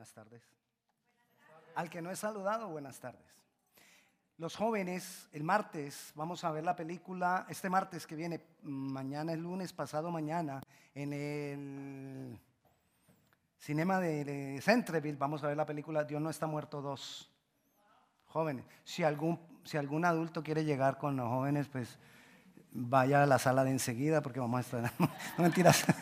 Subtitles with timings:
[0.00, 0.42] Buenas tardes.
[1.74, 3.20] Al que no he saludado, buenas tardes.
[4.38, 9.38] Los jóvenes, el martes vamos a ver la película, este martes que viene, mañana es
[9.38, 10.62] lunes, pasado mañana,
[10.94, 12.40] en el
[13.58, 17.30] cinema de Centreville, vamos a ver la película Dios no está muerto 2.
[18.28, 21.98] Jóvenes, si algún, si algún adulto quiere llegar con los jóvenes, pues
[22.72, 24.92] vaya a la sala de enseguida porque vamos a estar,
[25.36, 25.84] no mentiras.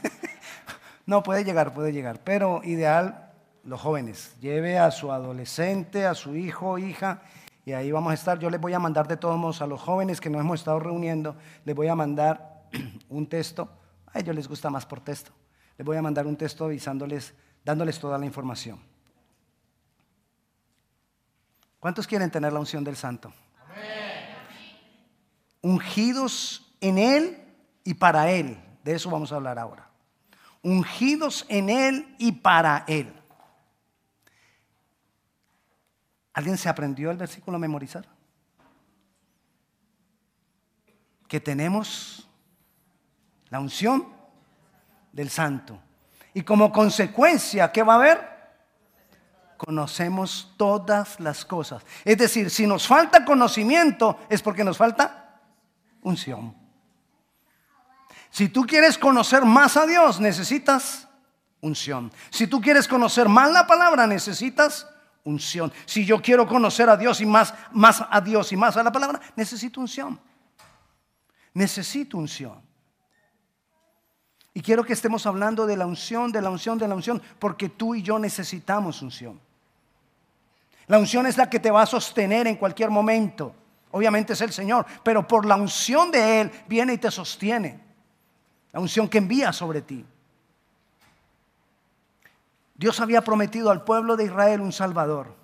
[1.05, 3.28] No, puede llegar, puede llegar, pero ideal
[3.69, 4.35] los jóvenes.
[4.41, 7.23] Lleve a su adolescente, a su hijo, hija,
[7.67, 8.39] y ahí vamos a estar.
[8.39, 10.81] Yo les voy a mandar de todos modos a los jóvenes que nos hemos estado
[10.81, 12.65] reuniendo, les voy a mandar
[13.11, 13.69] un texto.
[14.07, 15.33] A ellos les gusta más por texto.
[15.77, 18.81] Les voy a mandar un texto avisándoles, dándoles toda la información.
[21.79, 23.33] ¿Cuántos quieren tener la unción del Santo?
[25.61, 27.39] Ungidos en Él
[27.85, 28.59] y para Él.
[28.83, 29.91] De eso vamos a hablar ahora.
[30.63, 33.13] Ungidos en Él y para Él.
[36.39, 38.07] ¿Alguien se aprendió el versículo a memorizar?
[41.27, 42.29] Que tenemos
[43.49, 44.07] la unción
[45.11, 45.81] del santo.
[46.35, 48.39] Y como consecuencia, ¿qué va a haber?
[49.57, 51.83] Conocemos todas las cosas.
[52.05, 55.41] Es decir, si nos falta conocimiento es porque nos falta
[56.03, 56.55] unción.
[58.31, 61.09] Si tú quieres conocer más a Dios, necesitas
[61.61, 62.13] unción.
[62.31, 64.87] Si tú quieres conocer más la palabra, necesitas
[65.29, 65.73] unción.
[65.85, 68.91] Si yo quiero conocer a Dios y más, más a Dios y más a la
[68.91, 70.19] palabra, necesito unción.
[71.55, 72.61] Necesito unción.
[74.55, 77.69] Y quiero que estemos hablando de la unción, de la unción, de la unción, porque
[77.69, 79.41] tú y yo necesitamos unción.
[80.87, 83.55] La unción es la que te va a sostener en cualquier momento.
[83.91, 87.81] Obviamente es el Señor, pero por la unción de Él viene y te sostiene.
[88.73, 90.05] La unción que envía sobre ti.
[92.79, 95.35] Dios había prometido al pueblo de Israel un Salvador.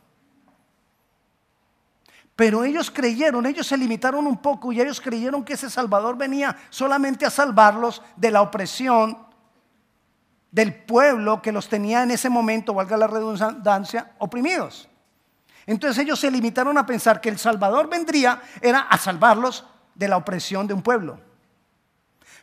[2.37, 6.57] Pero ellos creyeron, ellos se limitaron un poco y ellos creyeron que ese Salvador venía
[6.71, 9.19] solamente a salvarlos de la opresión
[10.51, 14.89] del pueblo que los tenía en ese momento, valga la redundancia, oprimidos.
[15.67, 19.65] Entonces ellos se limitaron a pensar que el Salvador vendría era a salvarlos
[19.97, 21.19] de la opresión de un pueblo.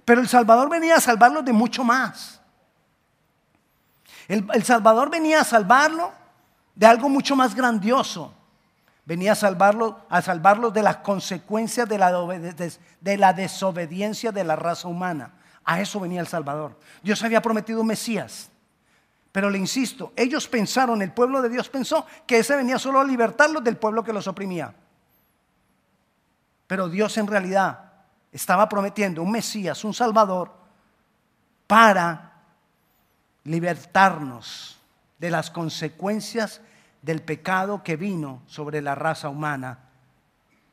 [0.04, 2.41] Pero el Salvador venía a salvarlos de mucho más.
[4.32, 6.14] El, Salvador venía a salvarlo
[6.74, 8.34] de algo mucho más grandioso.
[9.04, 12.14] Venía a salvarlo, a de las consecuencias de la,
[13.02, 15.34] de la desobediencia de la raza humana.
[15.66, 16.80] A eso venía el Salvador.
[17.04, 18.50] Dios había prometido un Mesías.
[19.34, 23.04] Pero le insisto, ellos pensaron, el pueblo de Dios pensó que ese venía solo a
[23.04, 24.74] libertarlos del pueblo que los oprimía.
[26.68, 27.92] Pero Dios en realidad
[28.32, 30.54] estaba prometiendo un Mesías, un Salvador,
[31.68, 32.31] para
[33.44, 34.78] libertarnos
[35.18, 36.62] de las consecuencias
[37.02, 39.80] del pecado que vino sobre la raza humana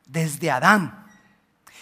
[0.05, 1.05] desde Adán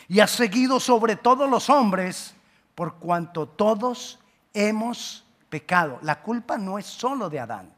[0.08, 2.34] y ha seguido sobre todos los hombres
[2.75, 4.20] por cuanto todos
[4.53, 6.00] hemos pecado.
[6.02, 7.74] La culpa no es solo de Adán.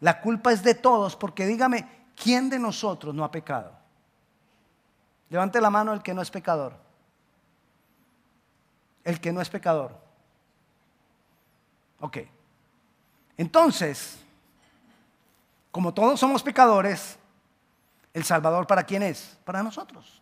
[0.00, 3.72] La culpa es de todos porque dígame, ¿quién de nosotros no ha pecado?
[5.30, 6.76] Levante la mano el que no es pecador.
[9.04, 10.03] El que no es pecador.
[12.04, 12.18] Ok.
[13.38, 14.22] Entonces,
[15.70, 17.18] como todos somos pecadores,
[18.12, 19.38] ¿el Salvador para quién es?
[19.42, 20.20] Para nosotros,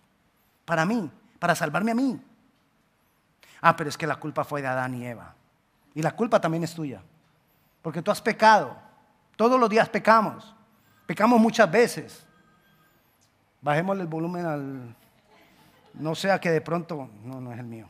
[0.64, 1.10] para mí,
[1.40, 2.22] para salvarme a mí.
[3.60, 5.34] Ah, pero es que la culpa fue de Adán y Eva.
[5.92, 7.02] Y la culpa también es tuya.
[7.82, 8.76] Porque tú has pecado.
[9.34, 10.54] Todos los días pecamos.
[11.04, 12.24] Pecamos muchas veces.
[13.60, 14.96] Bajemos el volumen al...
[15.94, 17.10] No sea que de pronto...
[17.24, 17.88] No, no es el mío.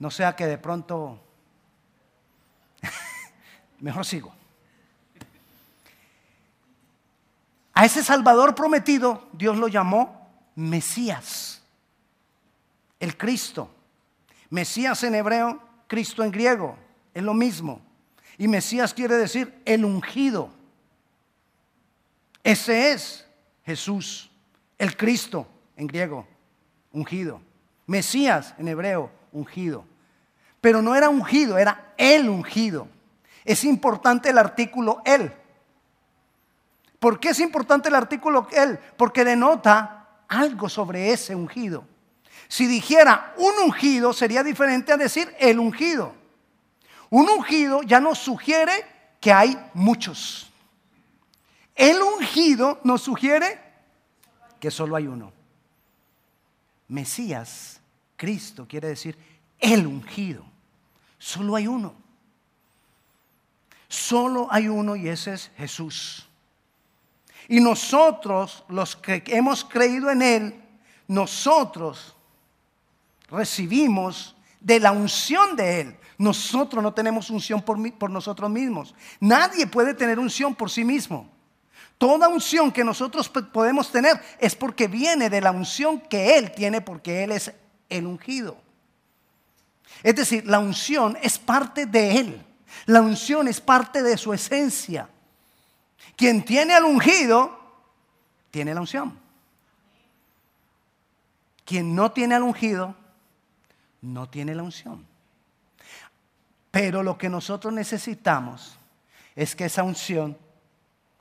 [0.00, 1.20] No sea que de pronto
[3.80, 4.32] Mejor sigo.
[7.72, 11.62] A ese Salvador prometido Dios lo llamó Mesías,
[12.98, 13.70] el Cristo.
[14.50, 16.76] Mesías en hebreo, Cristo en griego,
[17.14, 17.80] es lo mismo.
[18.36, 20.50] Y Mesías quiere decir el ungido.
[22.42, 23.26] Ese es
[23.64, 24.30] Jesús,
[24.76, 26.26] el Cristo en griego,
[26.92, 27.40] ungido.
[27.86, 29.84] Mesías en hebreo, ungido.
[30.60, 32.88] Pero no era ungido, era el ungido.
[33.44, 35.32] Es importante el artículo él.
[36.98, 38.78] ¿Por qué es importante el artículo él?
[38.96, 41.84] Porque denota algo sobre ese ungido.
[42.48, 46.14] Si dijera un ungido sería diferente a decir el ungido.
[47.08, 48.84] Un ungido ya nos sugiere
[49.20, 50.50] que hay muchos.
[51.74, 53.58] El ungido nos sugiere
[54.60, 55.32] que solo hay uno.
[56.88, 57.80] Mesías,
[58.16, 59.16] Cristo, quiere decir
[59.58, 60.44] el ungido.
[61.18, 61.94] Solo hay uno.
[63.90, 66.28] Solo hay uno y ese es Jesús.
[67.48, 70.64] Y nosotros, los que hemos creído en Él,
[71.08, 72.14] nosotros
[73.28, 75.96] recibimos de la unción de Él.
[76.18, 78.94] Nosotros no tenemos unción por, por nosotros mismos.
[79.18, 81.28] Nadie puede tener unción por sí mismo.
[81.98, 86.80] Toda unción que nosotros podemos tener es porque viene de la unción que Él tiene
[86.80, 87.52] porque Él es
[87.88, 88.56] el ungido.
[90.04, 92.46] Es decir, la unción es parte de Él.
[92.86, 95.08] La unción es parte de su esencia.
[96.16, 97.58] Quien tiene al ungido,
[98.50, 99.18] tiene la unción.
[101.64, 102.94] Quien no tiene al ungido,
[104.02, 105.06] no tiene la unción.
[106.70, 108.78] Pero lo que nosotros necesitamos
[109.34, 110.36] es que esa unción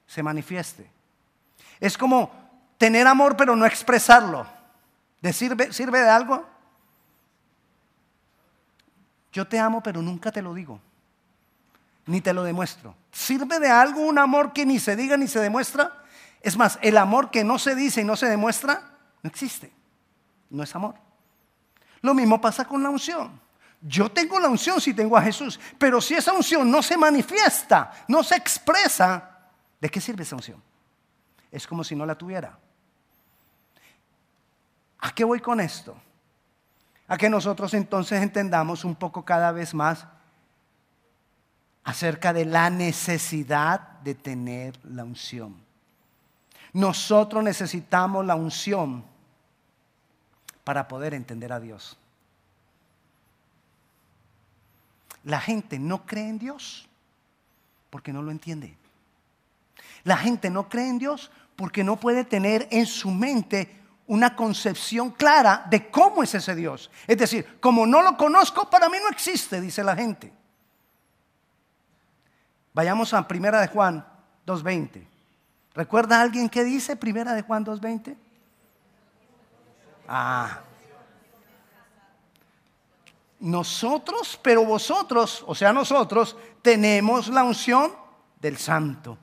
[0.05, 0.89] se manifieste.
[1.79, 2.31] Es como
[2.77, 4.47] tener amor pero no expresarlo.
[5.21, 6.45] ¿De sirve, ¿Sirve de algo?
[9.31, 10.81] Yo te amo pero nunca te lo digo.
[12.09, 12.95] Ni te lo demuestro.
[13.11, 15.93] ¿Sirve de algo un amor que ni se diga ni se demuestra?
[16.41, 18.81] Es más, el amor que no se dice y no se demuestra
[19.21, 19.71] no existe.
[20.49, 20.95] No es amor.
[22.01, 23.39] Lo mismo pasa con la unción.
[23.79, 27.91] Yo tengo la unción si tengo a Jesús, pero si esa unción no se manifiesta,
[28.07, 29.41] no se expresa,
[29.79, 30.63] ¿de qué sirve esa unción?
[31.51, 32.57] Es como si no la tuviera.
[34.97, 35.95] ¿A qué voy con esto?
[37.07, 40.07] A que nosotros entonces entendamos un poco cada vez más
[41.89, 45.55] acerca de la necesidad de tener la unción.
[46.71, 49.03] Nosotros necesitamos la unción
[50.63, 51.97] para poder entender a Dios.
[55.23, 56.87] La gente no cree en Dios
[57.89, 58.77] porque no lo entiende.
[60.03, 65.09] La gente no cree en Dios porque no puede tener en su mente una concepción
[65.09, 66.91] clara de cómo es ese Dios.
[67.07, 70.37] Es decir, como no lo conozco, para mí no existe, dice la gente.
[72.79, 74.07] Vayamos a Primera de Juan
[74.47, 75.05] 2.20.
[75.73, 78.15] ¿Recuerda alguien que dice Primera de Juan 2.20?
[80.07, 80.61] Ah.
[83.41, 87.91] Nosotros, pero vosotros, o sea, nosotros, tenemos la unción
[88.39, 89.17] del Santo.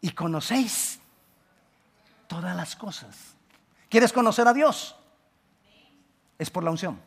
[0.00, 1.00] Y conocéis
[2.28, 3.34] todas las cosas.
[3.88, 4.94] ¿Quieres conocer a Dios?
[6.38, 7.00] Es por la unción.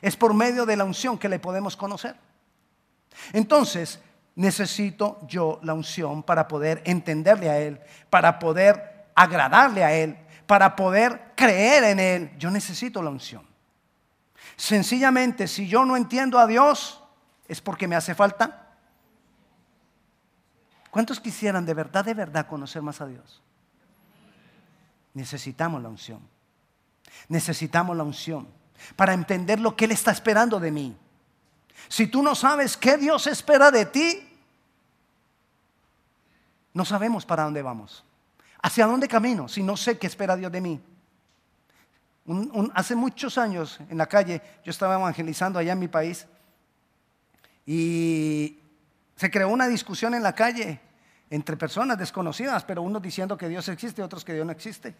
[0.00, 2.31] Es por medio de la unción que le podemos conocer.
[3.32, 4.00] Entonces,
[4.34, 7.80] necesito yo la unción para poder entenderle a Él,
[8.10, 10.16] para poder agradarle a Él,
[10.46, 12.30] para poder creer en Él.
[12.38, 13.46] Yo necesito la unción.
[14.56, 17.02] Sencillamente, si yo no entiendo a Dios,
[17.48, 18.58] es porque me hace falta.
[20.90, 23.42] ¿Cuántos quisieran de verdad, de verdad conocer más a Dios?
[25.14, 26.20] Necesitamos la unción.
[27.28, 28.48] Necesitamos la unción
[28.96, 30.96] para entender lo que Él está esperando de mí.
[31.88, 34.28] Si tú no sabes qué Dios espera de ti,
[36.74, 38.04] no sabemos para dónde vamos.
[38.62, 40.80] ¿Hacia dónde camino si no sé qué espera Dios de mí?
[42.74, 46.26] hace muchos años en la calle, yo estaba evangelizando allá en mi país
[47.66, 48.58] y
[49.16, 50.80] se creó una discusión en la calle
[51.30, 54.94] entre personas desconocidas, pero unos diciendo que Dios existe, otros que Dios no existe.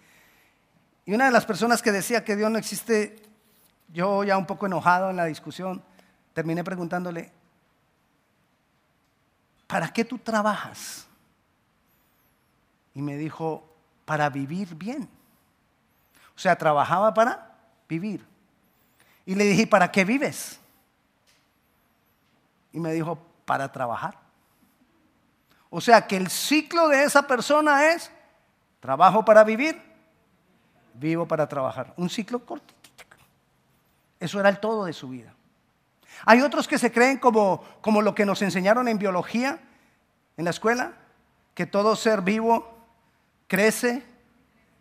[1.05, 3.17] Y una de las personas que decía que Dios no existe,
[3.93, 5.83] yo ya un poco enojado en la discusión,
[6.33, 7.31] terminé preguntándole,
[9.67, 11.07] ¿para qué tú trabajas?
[12.95, 13.69] Y me dijo,
[14.05, 15.09] para vivir bien.
[16.37, 17.57] O sea, trabajaba para
[17.89, 18.27] vivir.
[19.25, 20.59] Y le dije, ¿para qué vives?
[22.73, 24.19] Y me dijo, para trabajar.
[25.71, 28.11] O sea, que el ciclo de esa persona es
[28.81, 29.81] trabajo para vivir,
[30.95, 31.95] vivo para trabajar.
[31.97, 32.75] Un ciclo cortito.
[34.21, 35.35] Eso era el todo de su vida.
[36.25, 39.59] Hay otros que se creen como, como lo que nos enseñaron en biología,
[40.37, 40.93] en la escuela,
[41.55, 42.79] que todo ser vivo
[43.47, 44.03] crece,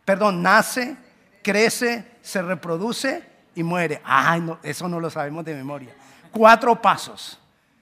[0.06, 0.96] perdón, nace,
[1.44, 3.24] crece, se reproduce
[3.56, 4.02] y muere.
[4.04, 5.94] Ay, no, eso no lo sabemos de memoria.
[6.32, 7.40] Cuatro pasos.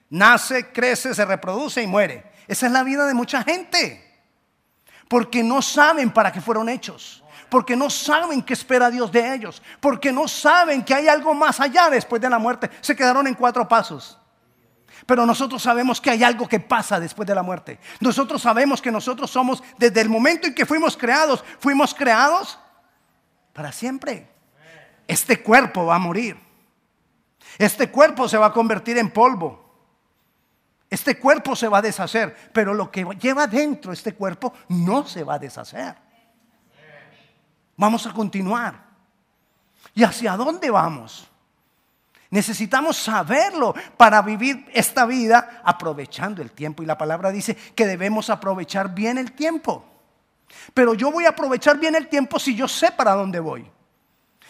[0.10, 2.32] Nace, crece, se reproduce y muere.
[2.48, 4.06] Esa es la vida de mucha gente.
[5.08, 7.24] Porque no saben para qué fueron hechos.
[7.50, 9.62] Porque no saben qué espera Dios de ellos.
[9.80, 12.70] Porque no saben que hay algo más allá después de la muerte.
[12.82, 14.18] Se quedaron en cuatro pasos.
[15.06, 17.80] Pero nosotros sabemos que hay algo que pasa después de la muerte.
[18.00, 22.60] Nosotros sabemos que nosotros somos, desde el momento en que fuimos creados, fuimos creados
[23.54, 24.30] para siempre.
[25.08, 26.38] Este cuerpo va a morir.
[27.58, 29.70] Este cuerpo se va a convertir en polvo.
[30.90, 35.24] Este cuerpo se va a deshacer, pero lo que lleva dentro este cuerpo no se
[35.24, 35.96] va a deshacer.
[37.80, 38.78] Vamos a continuar.
[39.96, 41.30] ¿Y hacia dónde vamos?
[42.30, 46.84] Necesitamos saberlo para vivir esta vida aprovechando el tiempo.
[46.84, 49.86] Y la palabra dice que debemos aprovechar bien el tiempo.
[50.74, 53.66] Pero yo voy a aprovechar bien el tiempo si yo sé para dónde voy.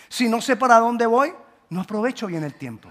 [0.08, 1.32] Si no sé para dónde voy,
[1.70, 2.90] no aprovecho bien el tiempo.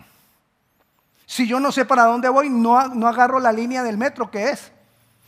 [1.26, 4.70] Si yo no sé para dónde voy, no, agarro la línea del metro que es.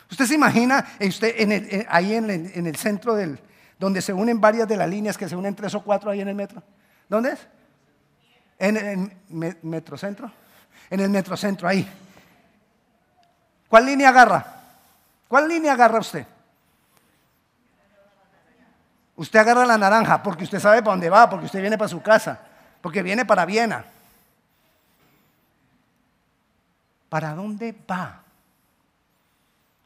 [0.08, 3.40] Usted se imagina usted ahí en el, centro del,
[3.80, 6.28] donde se unen varias de las líneas que se unen tres o cuatro ahí en
[6.28, 6.62] el metro.
[7.08, 7.48] ¿Dónde es?
[8.58, 10.30] En el metrocentro.
[10.90, 11.90] En el metrocentro, ahí.
[13.70, 14.44] ¿Cuál línea agarra?
[15.26, 16.26] ¿Cuál línea agarra usted?
[19.16, 22.02] Usted agarra la naranja porque usted sabe para dónde va, porque usted viene para su
[22.02, 22.38] casa,
[22.82, 23.82] porque viene para Viena.
[27.08, 28.20] ¿Para dónde va?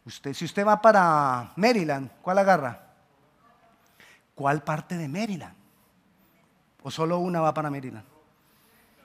[0.05, 2.84] Usted, si usted va para Maryland, ¿cuál agarra?
[4.35, 5.55] ¿Cuál parte de Maryland?
[6.83, 8.05] ¿O solo una va para Maryland?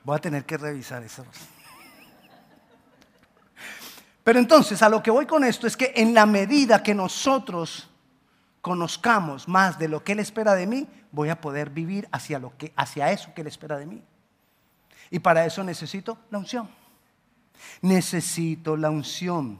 [0.04, 1.26] Voy a tener que revisar eso.
[4.24, 7.90] Pero entonces, a lo que voy con esto es que en la medida que nosotros
[8.62, 12.56] conozcamos más de lo que Él espera de mí, voy a poder vivir hacia, lo
[12.58, 14.04] que, hacia eso que Él espera de mí.
[15.10, 16.70] Y para eso necesito la unción.
[17.82, 19.60] Necesito la unción.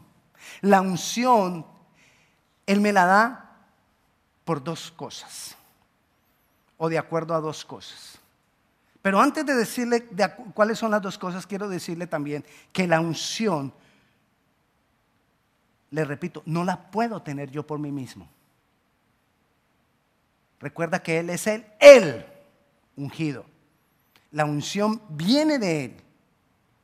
[0.62, 1.66] La unción,
[2.66, 3.49] Él me la da
[4.50, 5.56] por dos cosas,
[6.80, 8.18] o de acuerdo a dos cosas.
[9.00, 10.08] Pero antes de decirle
[10.56, 13.72] cuáles son las dos cosas, quiero decirle también que la unción,
[15.92, 18.28] le repito, no la puedo tener yo por mí mismo.
[20.60, 22.26] Recuerda que Él es el,
[22.96, 23.46] ungido.
[24.32, 26.02] La unción viene de Él.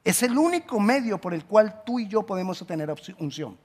[0.03, 3.57] Es el único medio por el cual tú y yo podemos tener unción.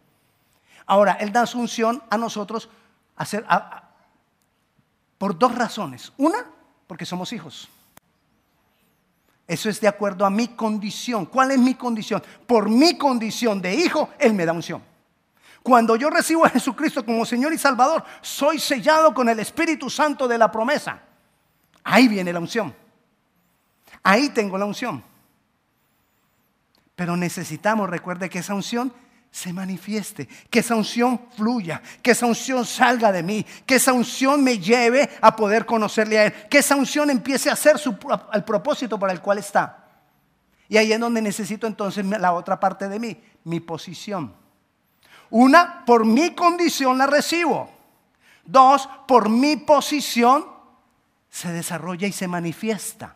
[0.86, 2.70] Ahora, Él da su unción a nosotros
[5.20, 6.14] por dos razones.
[6.16, 6.46] Una,
[6.86, 7.68] porque somos hijos.
[9.46, 11.26] Eso es de acuerdo a mi condición.
[11.26, 12.22] ¿Cuál es mi condición?
[12.46, 14.82] Por mi condición de hijo, Él me da unción.
[15.62, 20.26] Cuando yo recibo a Jesucristo como Señor y Salvador, soy sellado con el Espíritu Santo
[20.26, 21.02] de la promesa.
[21.84, 22.74] Ahí viene la unción.
[24.02, 25.04] Ahí tengo la unción.
[26.96, 28.90] Pero necesitamos, recuerde que esa unción
[29.30, 34.42] se manifieste, que esa unción fluya, que esa unción salga de mí, que esa unción
[34.42, 37.96] me lleve a poder conocerle a Él, que esa unción empiece a hacer su,
[38.32, 39.84] el propósito para el cual está.
[40.68, 44.34] Y ahí es donde necesito entonces la otra parte de mí, mi posición.
[45.30, 47.70] Una, por mi condición la recibo.
[48.44, 50.44] Dos, por mi posición
[51.28, 53.14] se desarrolla y se manifiesta.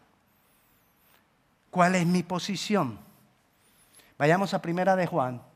[1.71, 3.00] ¿Cuál es mi posición?
[4.16, 5.53] Vayamos a primera de Juan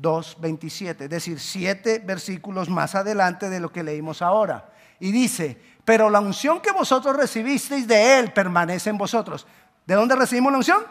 [0.00, 4.72] 2.27, es decir, siete versículos más adelante de lo que leímos ahora.
[4.98, 9.46] Y dice, pero la unción que vosotros recibisteis de Él permanece en vosotros.
[9.86, 10.84] ¿De dónde recibimos la unción?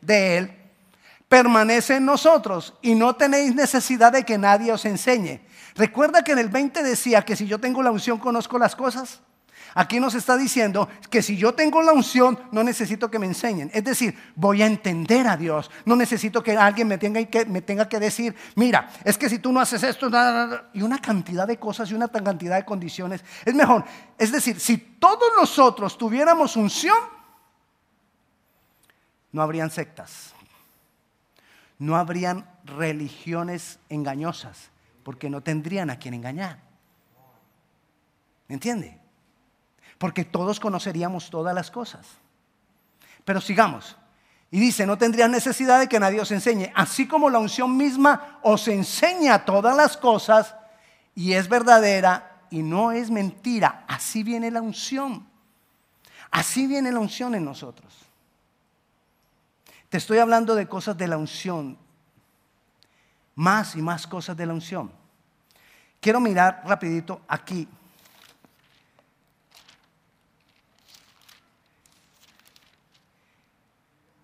[0.00, 0.56] De Él.
[1.28, 5.40] Permanece en nosotros y no tenéis necesidad de que nadie os enseñe.
[5.74, 9.20] Recuerda que en el 20 decía que si yo tengo la unción conozco las cosas.
[9.74, 13.70] Aquí nos está diciendo que si yo tengo la unción, no necesito que me enseñen.
[13.74, 15.70] Es decir, voy a entender a Dios.
[15.84, 19.82] No necesito que alguien me tenga que, decir, mira, es que si tú no haces
[19.82, 20.10] esto,
[20.72, 23.24] y una cantidad de cosas y una cantidad de condiciones.
[23.44, 23.84] Es mejor.
[24.16, 26.98] Es decir, si todos nosotros tuviéramos unción,
[29.32, 30.34] no habrían sectas.
[31.78, 34.70] No habrían religiones engañosas,
[35.04, 36.60] porque no tendrían a quien engañar.
[38.48, 38.98] ¿Me entiende?
[39.98, 42.06] Porque todos conoceríamos todas las cosas.
[43.24, 43.96] Pero sigamos.
[44.50, 48.38] Y dice, no tendrían necesidad de que nadie os enseñe, así como la unción misma
[48.42, 50.54] os enseña todas las cosas
[51.14, 53.84] y es verdadera y no es mentira.
[53.86, 55.26] Así viene la unción.
[56.30, 57.92] Así viene la unción en nosotros.
[59.90, 61.78] Te estoy hablando de cosas de la unción,
[63.34, 64.92] más y más cosas de la unción.
[66.00, 67.68] Quiero mirar rapidito aquí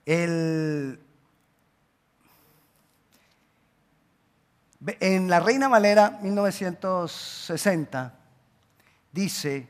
[0.06, 0.98] en
[5.28, 8.14] la Reina Valera 1960
[9.12, 9.68] dice,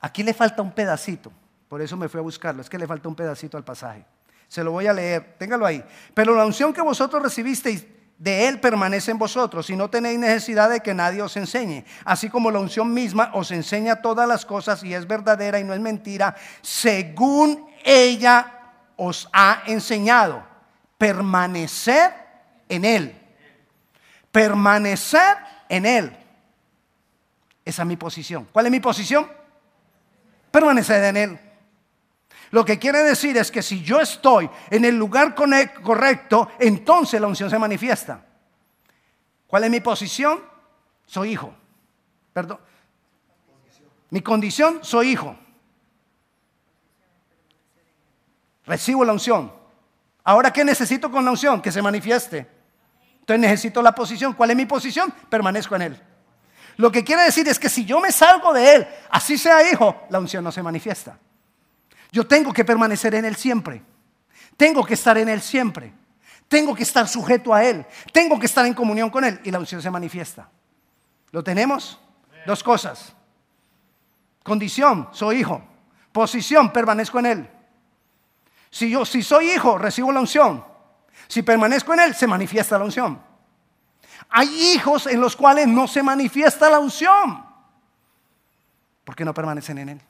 [0.00, 1.32] aquí le falta un pedacito,
[1.68, 4.04] por eso me fui a buscarlo, es que le falta un pedacito al pasaje.
[4.48, 5.84] Se lo voy a leer, téngalo ahí.
[6.14, 7.84] Pero la unción que vosotros recibisteis
[8.18, 11.84] de Él permanece en vosotros y no tenéis necesidad de que nadie os enseñe.
[12.04, 15.74] Así como la unción misma os enseña todas las cosas y es verdadera y no
[15.74, 18.52] es mentira, según ella
[18.96, 20.42] os ha enseñado.
[20.96, 22.12] Permanecer
[22.68, 23.20] en Él.
[24.32, 25.36] Permanecer
[25.68, 26.16] en Él.
[27.64, 28.48] Esa es mi posición.
[28.50, 29.30] ¿Cuál es mi posición?
[30.50, 31.45] Permanecer en Él.
[32.50, 37.26] Lo que quiere decir es que si yo estoy en el lugar correcto, entonces la
[37.26, 38.24] unción se manifiesta.
[39.46, 40.40] ¿Cuál es mi posición?
[41.06, 41.54] Soy hijo.
[42.32, 42.58] Perdón.
[44.10, 45.36] Mi condición, soy hijo.
[48.64, 49.52] Recibo la unción.
[50.24, 51.62] Ahora, ¿qué necesito con la unción?
[51.62, 52.46] Que se manifieste.
[53.20, 54.34] Entonces necesito la posición.
[54.34, 55.12] ¿Cuál es mi posición?
[55.28, 56.02] Permanezco en él.
[56.76, 60.06] Lo que quiere decir es que si yo me salgo de él, así sea hijo,
[60.10, 61.18] la unción no se manifiesta.
[62.16, 63.82] Yo tengo que permanecer en él siempre.
[64.56, 65.92] Tengo que estar en él siempre.
[66.48, 67.84] Tengo que estar sujeto a él.
[68.10, 70.48] Tengo que estar en comunión con él y la unción se manifiesta.
[71.30, 72.00] ¿Lo tenemos?
[72.46, 73.12] Dos cosas.
[74.42, 75.62] Condición, soy hijo.
[76.10, 77.50] Posición, permanezco en él.
[78.70, 80.64] Si yo si soy hijo, recibo la unción.
[81.28, 83.20] Si permanezco en él, se manifiesta la unción.
[84.30, 87.44] Hay hijos en los cuales no se manifiesta la unción.
[89.04, 90.00] Porque no permanecen en él.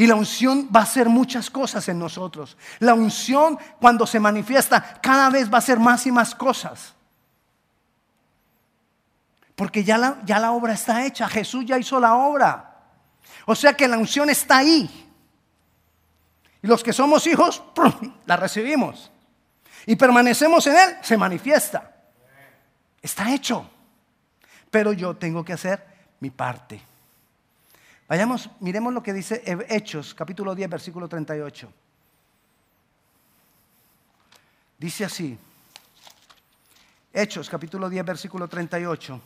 [0.00, 2.56] Y la unción va a hacer muchas cosas en nosotros.
[2.78, 6.94] La unción cuando se manifiesta cada vez va a hacer más y más cosas.
[9.54, 11.28] Porque ya la, ya la obra está hecha.
[11.28, 12.78] Jesús ya hizo la obra.
[13.44, 14.88] O sea que la unción está ahí.
[16.62, 17.62] Y los que somos hijos,
[18.24, 19.10] la recibimos.
[19.84, 21.94] Y permanecemos en Él, se manifiesta.
[23.02, 23.68] Está hecho.
[24.70, 25.86] Pero yo tengo que hacer
[26.20, 26.80] mi parte.
[28.10, 31.72] Vayamos, miremos lo que dice Hechos, capítulo 10, versículo 38.
[34.76, 35.38] Dice así.
[37.12, 39.20] Hechos, capítulo 10, versículo 38.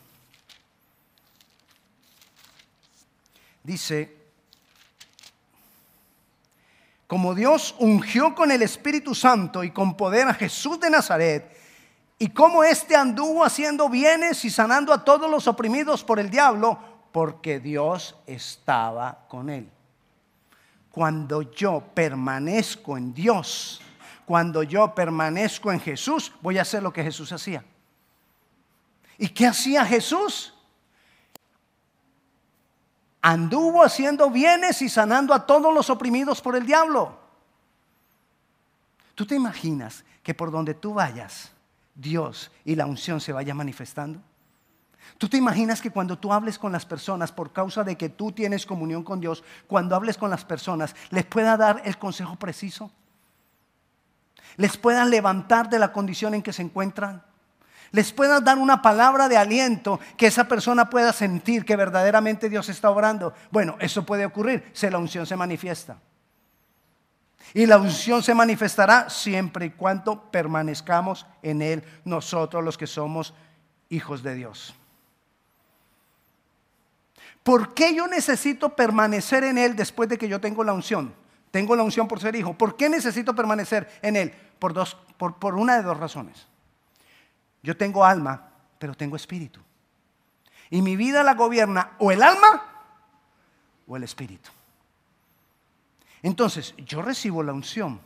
[3.63, 4.19] Dice,
[7.07, 11.57] como Dios ungió con el Espíritu Santo y con poder a Jesús de Nazaret,
[12.19, 16.94] y como éste anduvo haciendo bienes y sanando a todos los oprimidos por el diablo,
[17.15, 19.71] porque Dios estaba con él.
[20.91, 23.81] Cuando yo permanezco en Dios,
[24.27, 27.65] cuando yo permanezco en Jesús, voy a hacer lo que Jesús hacía.
[29.17, 30.51] ¿Y qué hacía Jesús?
[33.23, 37.19] anduvo haciendo bienes y sanando a todos los oprimidos por el diablo.
[39.15, 41.51] ¿Tú te imaginas que por donde tú vayas,
[41.95, 44.21] Dios y la unción se vaya manifestando?
[45.19, 48.33] ¿Tú te imaginas que cuando tú hables con las personas por causa de que tú
[48.33, 52.91] tienes comunión con Dios, cuando hables con las personas, les pueda dar el consejo preciso?
[54.57, 57.23] ¿Les pueda levantar de la condición en que se encuentran?
[57.95, 62.69] les puedas dar una palabra de aliento que esa persona pueda sentir que verdaderamente Dios
[62.69, 63.33] está obrando.
[63.53, 65.99] Bueno, eso puede ocurrir si la unción se manifiesta.
[67.53, 73.33] Y la unción se manifestará siempre y cuando permanezcamos en Él, nosotros los que somos
[73.91, 74.75] hijos de Dios.
[77.45, 81.15] ¿Por qué yo necesito permanecer en Él después de que yo tengo la unción?
[81.51, 82.55] Tengo la unción por ser hijo.
[82.55, 84.35] ¿Por qué necesito permanecer en Él?
[84.59, 86.49] Por, dos, por, por una de dos razones.
[87.63, 89.61] Yo tengo alma, pero tengo espíritu.
[90.71, 92.63] Y mi vida la gobierna o el alma
[93.87, 94.51] o el espíritu.
[96.23, 98.01] Entonces, yo recibo la unción,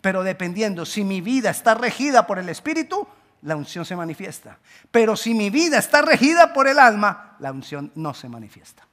[0.00, 3.06] pero dependiendo si mi vida está regida por el espíritu,
[3.42, 4.58] la unción se manifiesta.
[4.90, 8.86] Pero si mi vida está regida por el alma, la unción no se manifiesta.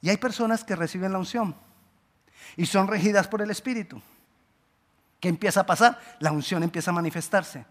[0.00, 1.54] Y hay personas que reciben la unción
[2.56, 4.02] y son regidas por el espíritu.
[5.20, 5.98] ¿Qué empieza a pasar?
[6.18, 7.64] La unción empieza a manifestarse.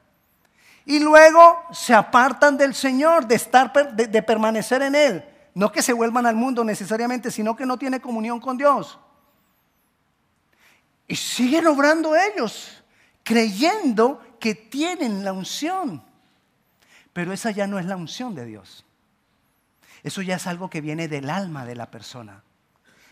[0.85, 5.25] Y luego se apartan del Señor, de, estar, de, permanecer en Él.
[5.53, 8.97] No que se vuelvan al mundo necesariamente, sino que no tiene comunión con Dios.
[11.07, 12.83] Y siguen obrando ellos,
[13.23, 16.03] creyendo que tienen la unción.
[17.13, 18.85] Pero esa ya no es la unción de Dios.
[20.03, 22.43] Eso ya es algo que viene del alma de la persona,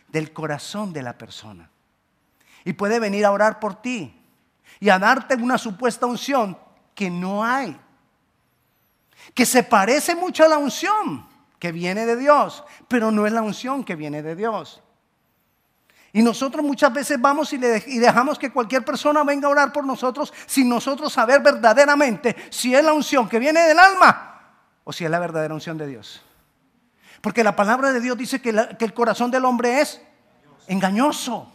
[0.08, 1.70] del corazón de la persona.
[2.66, 4.16] Y puede venir a orar por ti,
[4.80, 6.58] y a darte una supuesta unción
[6.96, 7.80] que no hay.
[9.34, 11.28] Que se parece mucho a la unción
[11.60, 14.82] que viene de Dios, pero no es la unción que viene de Dios.
[16.12, 20.34] Y nosotros muchas veces vamos y, dejamos que cualquier persona venga a orar por nosotros
[20.48, 24.42] sin nosotros saber verdaderamente si es la unción que viene del alma
[24.84, 26.22] o si es la verdadera unción de Dios.
[27.22, 30.02] Porque la palabra de Dios dice que el corazón del hombre es
[30.68, 31.52] engañoso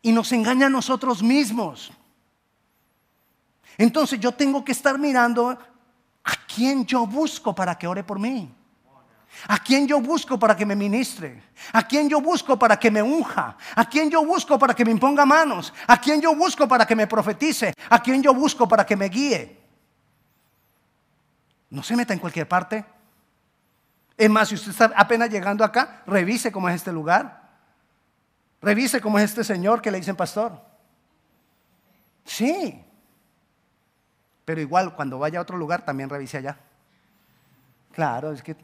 [0.00, 1.92] y nos engaña a nosotros mismos.
[3.76, 8.54] Entonces yo tengo que estar mirando a quién yo busco para que ore por mí.
[9.48, 11.42] A quién yo busco para que me ministre.
[11.72, 13.56] A quién yo busco para que me unja.
[13.74, 15.72] A quién yo busco para que me imponga manos.
[15.86, 17.74] A quién yo busco para que me profetice.
[17.90, 19.60] A quién yo busco para que me guíe.
[21.70, 22.84] No se meta en cualquier parte.
[24.16, 27.42] Es más, si usted está apenas llegando acá, revise cómo es este lugar.
[28.62, 30.58] Revise cómo es este señor que le dicen pastor.
[32.24, 32.82] Sí.
[34.44, 36.56] Pero igual, cuando vaya a otro lugar, también revise allá.
[37.92, 38.56] Claro, es que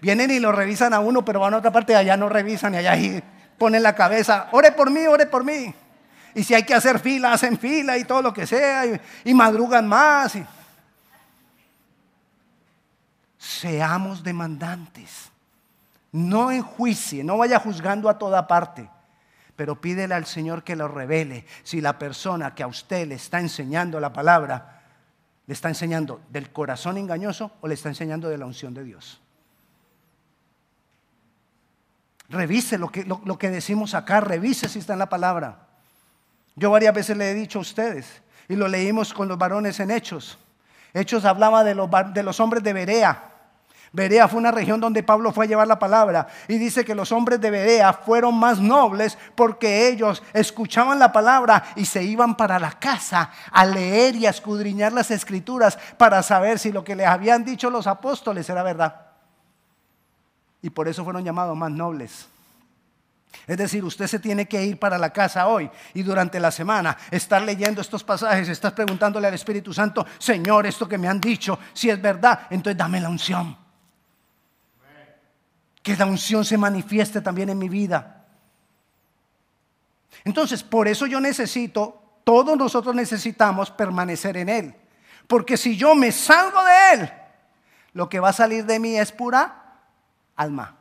[0.00, 2.74] vienen y lo revisan a uno, pero van a otra parte y allá no revisan
[2.74, 3.22] y allá y
[3.56, 5.74] ponen la cabeza, ore por mí, ore por mí.
[6.34, 8.84] Y si hay que hacer fila, hacen fila y todo lo que sea
[9.24, 10.34] y, madrugan más.
[13.38, 15.30] Seamos demandantes.
[16.12, 18.88] No enjuicie, no vaya juzgando a toda parte
[19.58, 23.40] pero pídele al Señor que lo revele si la persona que a usted le está
[23.40, 24.78] enseñando la palabra
[25.48, 29.20] le está enseñando del corazón engañoso o le está enseñando de la unción de Dios.
[32.28, 35.60] Revise lo que, lo, que decimos acá, revise si está en la palabra.
[36.56, 39.90] Yo varias veces le he dicho a ustedes, y lo leímos con los varones en
[39.90, 40.38] Hechos.
[40.92, 43.24] Hechos hablaba de los, de los hombres de Berea.
[43.92, 47.10] Berea fue una región donde Pablo fue a llevar la palabra y dice que los
[47.10, 52.58] hombres de Berea fueron más nobles porque ellos escuchaban la palabra y se iban para
[52.58, 57.06] la casa a leer y a escudriñar las escrituras para saber si lo que les
[57.06, 59.07] habían dicho los apóstoles era verdad.
[60.62, 62.26] Y por eso fueron llamados más nobles.
[63.46, 66.96] Es decir, usted se tiene que ir para la casa hoy y durante la semana
[67.10, 71.58] estar leyendo estos pasajes, estar preguntándole al Espíritu Santo, Señor, esto que me han dicho,
[71.72, 73.68] si es verdad, entonces dame la unción
[75.88, 78.26] que la unción se manifieste también en mi vida.
[80.22, 84.74] Entonces, por eso yo necesito, todos nosotros necesitamos permanecer en Él.
[85.26, 87.12] Porque si yo me salgo de Él,
[87.94, 89.67] lo que va a salir de mí es pura
[90.38, 90.76] alma.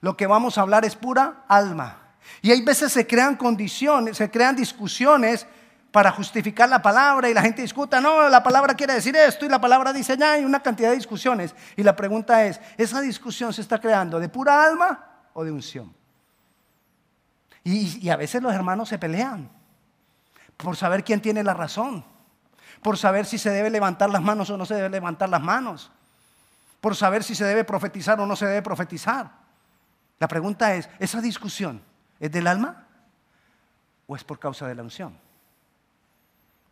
[0.00, 2.14] Lo que vamos a hablar es pura alma.
[2.42, 5.46] Y hay veces se crean condiciones, se crean discusiones
[5.92, 9.48] para justificar la palabra y la gente discuta, no, la palabra quiere decir esto y
[9.48, 11.54] la palabra dice ya, hay una cantidad de discusiones.
[11.76, 15.94] Y la pregunta es, ¿esa discusión se está creando de pura alma o de unción?
[17.64, 19.50] Y, y a veces los hermanos se pelean
[20.56, 22.04] por saber quién tiene la razón,
[22.82, 25.90] por saber si se debe levantar las manos o no se debe levantar las manos,
[26.80, 29.30] por saber si se debe profetizar o no se debe profetizar.
[30.18, 31.82] La pregunta es, ¿esa discusión
[32.18, 32.86] es del alma
[34.06, 35.18] o es por causa de la unción?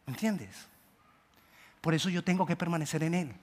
[0.06, 0.66] ¿Entiendes?
[1.80, 3.36] Por eso yo tengo que permanecer en Él.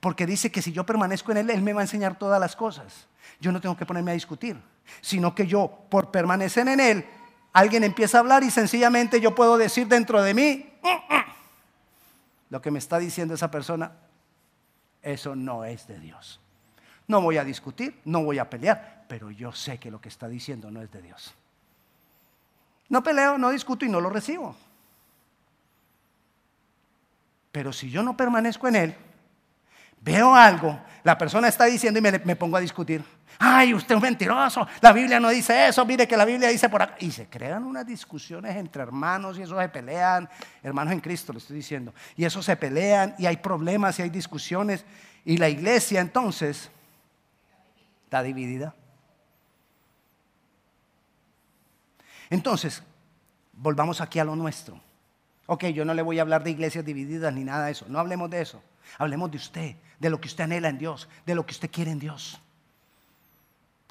[0.00, 2.54] Porque dice que si yo permanezco en Él, Él me va a enseñar todas las
[2.54, 3.06] cosas.
[3.40, 4.60] Yo no tengo que ponerme a discutir,
[5.00, 7.06] sino que yo, por permanecer en Él,
[7.52, 11.24] alguien empieza a hablar y sencillamente yo puedo decir dentro de mí, mm, mm".
[12.50, 13.92] lo que me está diciendo esa persona,
[15.02, 16.40] eso no es de Dios.
[17.08, 20.28] No voy a discutir, no voy a pelear, pero yo sé que lo que está
[20.28, 21.34] diciendo no es de Dios.
[22.88, 24.54] No peleo, no discuto y no lo recibo.
[27.50, 28.96] Pero si yo no permanezco en Él,
[30.02, 33.04] veo algo, la persona está diciendo y me, pongo a discutir.
[33.38, 36.82] Ay, usted es mentiroso, la Biblia no dice eso, mire que la Biblia dice por
[36.82, 36.96] acá.
[37.00, 40.28] Y se crean unas discusiones entre hermanos y eso se pelean,
[40.62, 41.94] hermanos en Cristo, le estoy diciendo.
[42.16, 44.84] Y eso se pelean y hay problemas y hay discusiones.
[45.24, 46.70] Y la iglesia entonces
[48.04, 48.74] está dividida.
[52.30, 52.82] Entonces,
[53.52, 54.80] volvamos aquí a lo nuestro.
[55.46, 57.86] Ok, yo no le voy a hablar de iglesias divididas ni nada de eso.
[57.88, 58.62] No hablemos de eso.
[58.98, 61.90] Hablemos de usted, de lo que usted anhela en Dios, de lo que usted quiere
[61.90, 62.40] en Dios.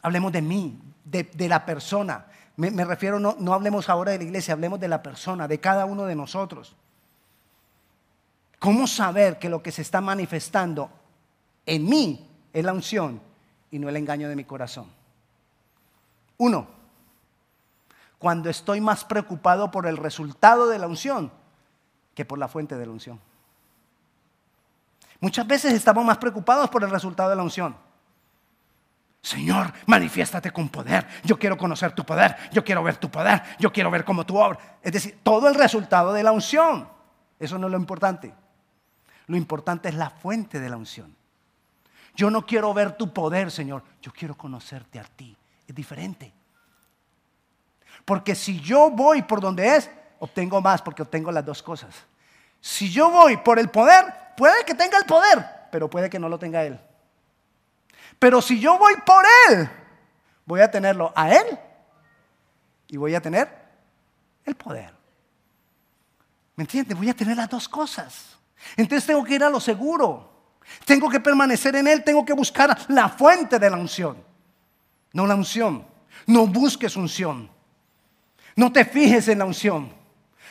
[0.02, 2.26] Hablemos de mí, de, la persona.
[2.58, 5.86] Me, refiero, no, no hablemos ahora de la iglesia, hablemos de la persona, de cada
[5.86, 6.76] uno de nosotros.
[8.60, 10.92] ¿Cómo saber que lo que se está manifestando
[11.66, 13.22] en mí es la unción
[13.72, 14.88] y no el engaño de mi corazón?
[16.38, 16.68] Uno,
[18.20, 21.32] cuando estoy más preocupado por el resultado de la unción
[22.14, 23.20] que por la fuente de la unción.
[25.22, 27.78] Muchas veces estamos más preocupados por el resultado de la unción.
[29.22, 31.08] Señor, manifiéstate con poder.
[31.24, 32.36] Yo quiero conocer tu poder.
[32.52, 33.44] Yo quiero ver tu poder.
[33.60, 34.60] Yo quiero ver cómo tu obra.
[34.82, 36.90] Es decir, todo el resultado de la unción.
[37.40, 38.34] Eso no es lo importante.
[39.28, 41.16] Lo importante es la fuente de la unción.
[42.16, 43.84] Yo no quiero ver tu poder, Señor.
[44.02, 45.38] Yo quiero conocerte a ti.
[45.68, 46.34] Es diferente.
[48.06, 51.94] Porque si yo voy por donde es, obtengo más porque obtengo las dos cosas.
[52.60, 56.30] Si yo voy por el poder, puede que tenga el poder, pero puede que no
[56.30, 56.80] lo tenga él.
[58.20, 59.70] Pero si yo voy por él,
[60.46, 61.60] voy a tenerlo a él
[62.88, 63.50] y voy a tener
[64.46, 64.94] el poder.
[66.56, 66.98] ¿Me entiendes?
[66.98, 68.38] Voy a tener las dos cosas.
[68.76, 70.30] Entonces tengo que ir a lo seguro.
[70.86, 74.24] Tengo que permanecer en él, tengo que buscar la fuente de la unción.
[75.14, 75.86] No la unción.
[76.28, 77.50] No busques unción.
[78.56, 79.94] No te fijes en la unción.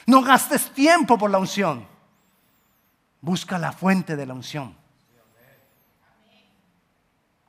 [0.07, 1.87] No gastes tiempo por la unción.
[3.21, 4.75] Busca la fuente de la unción.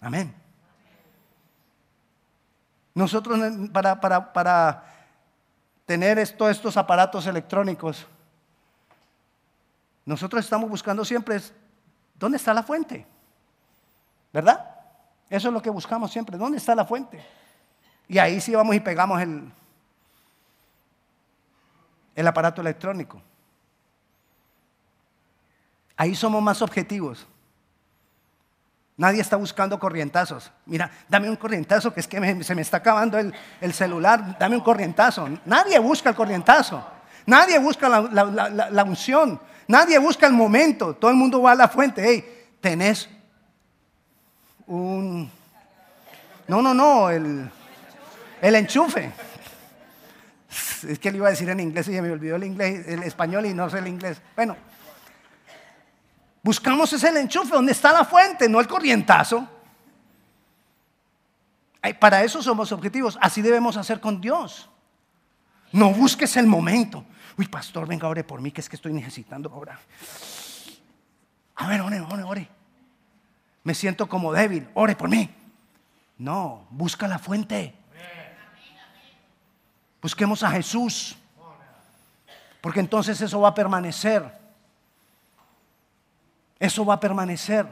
[0.01, 0.33] Amén.
[2.93, 3.39] Nosotros
[3.71, 4.83] para, para, para
[5.85, 8.05] tener todos estos aparatos electrónicos,
[10.05, 11.39] nosotros estamos buscando siempre
[12.15, 13.05] dónde está la fuente.
[14.33, 14.75] ¿Verdad?
[15.29, 16.37] Eso es lo que buscamos siempre.
[16.37, 17.23] ¿Dónde está la fuente?
[18.07, 19.51] Y ahí sí vamos y pegamos el,
[22.15, 23.21] el aparato electrónico.
[26.01, 27.27] Ahí somos más objetivos.
[28.97, 30.51] Nadie está buscando corrientazos.
[30.65, 34.35] Mira, dame un corrientazo que es que se me está acabando el, celular.
[34.39, 35.29] Dame un corrientazo.
[35.45, 36.83] Nadie busca el corrientazo.
[37.27, 39.39] Nadie busca la, unción.
[39.67, 40.95] Nadie busca el momento.
[40.95, 42.03] Todo el mundo va a la fuente.
[42.03, 43.07] Hey, tenés
[44.65, 45.29] un...
[46.47, 47.47] No, no, no, el,
[48.41, 49.11] el enchufe.
[50.89, 53.45] Es que le iba a decir en inglés y me olvidó el inglés, el español
[53.45, 54.19] y no sé el inglés.
[54.35, 54.57] Bueno,
[56.43, 59.47] buscamos ese enchufe, donde está la fuente, no el corrientazo.
[61.99, 63.17] Para eso somos objetivos.
[63.21, 64.69] Así debemos hacer con Dios.
[65.71, 67.05] No busques el momento.
[67.37, 69.79] Uy, pastor, venga, ore por mí, que es que estoy necesitando ahora.
[71.55, 72.49] A ver, ore, ore, ore.
[73.63, 75.29] Me siento como débil, ore por mí.
[76.17, 77.73] No, busca la fuente.
[80.01, 81.15] Busquemos a Jesús.
[82.59, 84.40] Porque entonces eso va a permanecer.
[86.61, 87.65] Eso va a permanecer.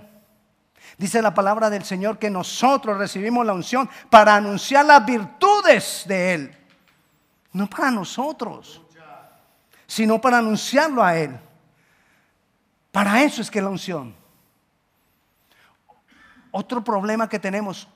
[0.97, 6.33] Dice la palabra del Señor que nosotros recibimos la unción para anunciar las virtudes de
[6.33, 6.57] Él.
[7.53, 8.81] No para nosotros,
[9.85, 11.39] sino para anunciarlo a Él.
[12.91, 14.15] Para eso es que la unción.
[16.49, 17.87] Otro problema que tenemos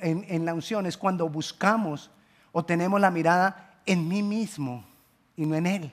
[0.00, 2.10] en, en la unción es cuando buscamos
[2.52, 4.82] o tenemos la mirada en mí mismo
[5.36, 5.92] y no en Él.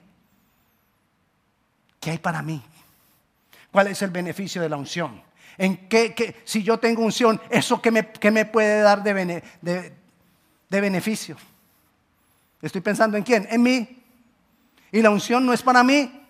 [2.00, 2.62] ¿Qué hay para mí?
[3.70, 5.22] ¿Cuál es el beneficio de la unción?
[5.58, 11.36] ¿En qué, si yo tengo unción, eso qué me, me puede dar de, de beneficio?
[12.62, 13.46] Estoy pensando en quién?
[13.50, 14.02] En mí.
[14.92, 16.20] Y la unción no es para mí,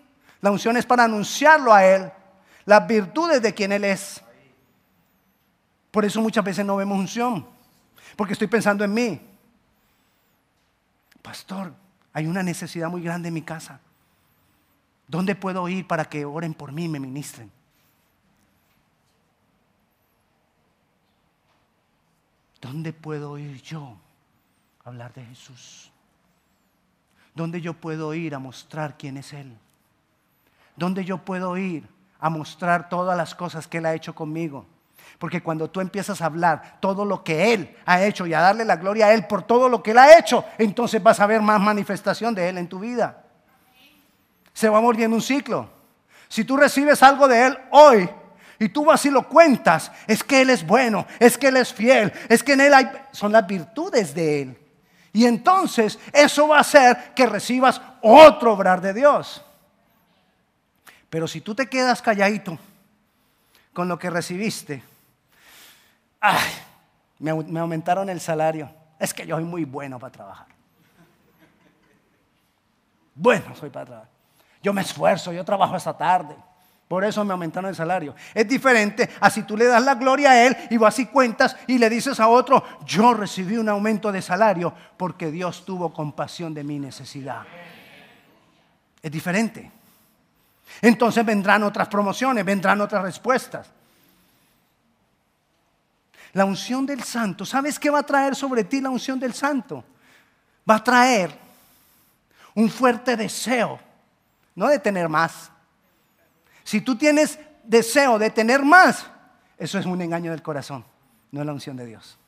[0.40, 2.11] la unción es para anunciarlo a Él,
[2.66, 4.22] las virtudes de quien Él es.
[5.90, 7.46] Por eso muchas veces no vemos unción,
[8.16, 9.20] porque estoy pensando en mí.
[11.22, 11.72] Pastor,
[12.12, 13.81] hay una necesidad muy grande en mi casa.
[15.10, 17.50] ¿Dónde puedo ir para que oren por mí y me ministren?
[22.60, 23.96] ¿Dónde puedo ir yo
[24.84, 25.90] a hablar de Jesús?
[27.34, 29.52] ¿Dónde yo puedo ir a mostrar quién es Él?
[30.76, 31.88] ¿Dónde yo puedo ir
[32.20, 34.64] a mostrar todas las cosas que Él ha hecho conmigo?
[35.18, 38.64] Porque cuando tú empiezas a hablar todo lo que Él ha hecho y a darle
[38.64, 41.42] la gloria a Él por todo lo que Él ha hecho, entonces vas a ver
[41.42, 43.19] más manifestación de Él en tu vida.
[44.60, 45.70] Se va volviendo un ciclo.
[46.28, 48.10] Si tú recibes algo de Él hoy
[48.58, 51.72] y tú vas y lo cuentas, es que Él es bueno, es que Él es
[51.72, 54.58] fiel, es que en Él hay, son las virtudes de Él.
[55.14, 59.42] Y entonces eso va a hacer que recibas otro obrar de Dios.
[61.08, 62.58] Pero si tú te quedas calladito
[63.72, 64.82] con lo que recibiste,
[66.20, 66.50] ay,
[67.18, 68.70] me, aumentaron el salario.
[68.98, 70.48] Es que yo soy muy bueno para trabajar.
[73.14, 74.19] Bueno, soy para trabajar.
[74.62, 76.36] Yo me esfuerzo, yo trabajo esta tarde.
[76.90, 78.16] Por eso me aumentaron el salario.
[78.34, 81.56] Es diferente a si tú le das la gloria a Él y vas y cuentas
[81.68, 86.52] y le dices a otro, yo recibí un aumento de salario porque Dios tuvo compasión
[86.52, 87.42] de mi necesidad.
[89.00, 89.70] Es diferente.
[90.82, 93.68] Entonces vendrán otras promociones, vendrán otras respuestas.
[96.32, 97.44] La unción del santo.
[97.44, 99.84] ¿Sabes qué va a traer sobre ti la unción del santo?
[100.68, 101.30] Va a traer
[102.54, 103.78] un fuerte deseo,
[104.60, 105.50] no de tener más.
[106.64, 109.06] Si tú tienes deseo de tener más,
[109.56, 110.84] eso es un engaño del corazón,
[111.32, 112.18] no es la unción de Dios.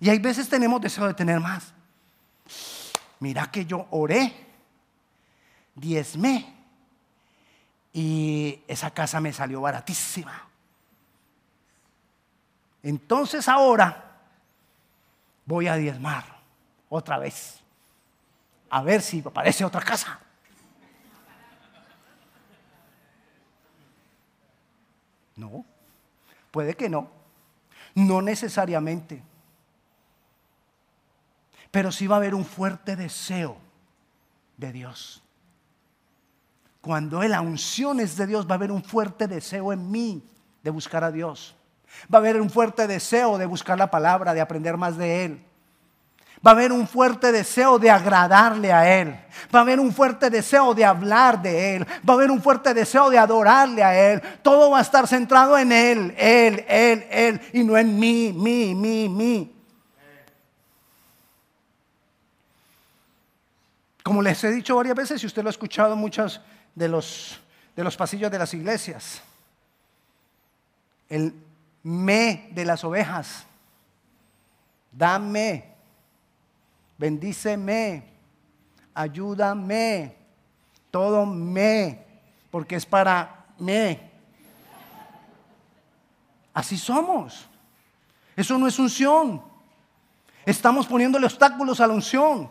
[0.00, 1.72] Y hay veces tenemos deseo de tener más.
[3.20, 4.34] Mira que yo oré,
[5.76, 6.52] diezmé,
[7.92, 10.48] y esa casa me salió baratísima.
[12.82, 14.16] Entonces ahora
[15.44, 16.24] voy a diezmar
[16.88, 17.62] otra vez.
[18.70, 20.20] A ver si aparece otra casa.
[25.36, 25.64] No,
[26.50, 27.10] puede que no.
[27.94, 29.22] No necesariamente.
[31.70, 33.58] Pero sí va a haber un fuerte deseo
[34.56, 35.22] de Dios.
[36.80, 40.26] Cuando la unción es de Dios, va a haber un fuerte deseo en mí
[40.62, 41.56] de buscar a Dios.
[42.12, 45.45] Va a haber un fuerte deseo de buscar la palabra, de aprender más de Él.
[46.46, 49.18] Va a haber un fuerte deseo de agradarle a Él.
[49.52, 51.86] Va a haber un fuerte deseo de hablar de Él.
[52.08, 54.22] Va a haber un fuerte deseo de adorarle a Él.
[54.42, 57.40] Todo va a estar centrado en Él, Él, Él, Él.
[57.52, 59.52] Y no en mí, mí, mí, mí.
[64.04, 66.40] Como les he dicho varias veces, y usted lo ha escuchado en muchos
[66.76, 67.40] de los,
[67.74, 69.20] de los pasillos de las iglesias,
[71.08, 71.34] el
[71.82, 73.44] me de las ovejas,
[74.92, 75.75] dame,
[76.98, 78.04] bendíceme,
[78.94, 80.16] ayúdame,
[80.90, 82.04] todo me,
[82.50, 84.10] porque es para me.
[86.54, 87.48] Así somos.
[88.34, 89.42] Eso no es unción.
[90.44, 92.50] Estamos poniéndole obstáculos a la unción.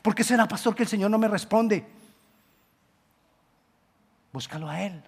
[0.00, 1.86] ¿Por qué será, pastor, que el Señor no me responde?
[4.32, 5.02] Búscalo a Él.